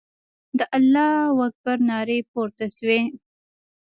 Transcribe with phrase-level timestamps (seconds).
[0.57, 3.01] د الله اکبر نارې پورته سوې.